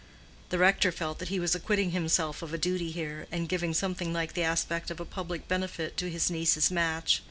The 0.49 0.57
rector 0.57 0.91
felt 0.91 1.19
that 1.19 1.27
he 1.27 1.39
was 1.39 1.53
acquitting 1.53 1.91
himself 1.91 2.41
of 2.41 2.51
a 2.55 2.57
duty 2.57 2.89
here, 2.89 3.27
and 3.31 3.47
giving 3.47 3.71
something 3.71 4.11
like 4.11 4.33
the 4.33 4.41
aspect 4.41 4.89
of 4.89 4.99
a 4.99 5.05
public 5.05 5.47
benefit 5.47 5.95
to 5.97 6.09
his 6.09 6.31
niece's 6.31 6.71
match. 6.71 7.19